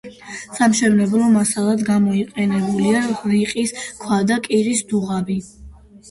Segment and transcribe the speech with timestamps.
[0.59, 3.01] სამშენებლო მასალად გამოყენებულია
[3.33, 3.73] რიყის
[4.05, 5.37] ქვა და კირის დუღაბი.